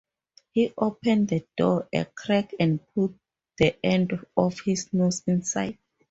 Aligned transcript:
He 0.49 0.73
opened 0.79 1.27
the 1.27 1.45
door 1.55 1.87
a 1.93 2.05
crack 2.05 2.55
and 2.59 2.79
put 2.95 3.13
the 3.59 3.75
end 3.85 4.19
of 4.35 4.59
his 4.61 4.91
nose 4.93 5.21
inside. 5.27 5.77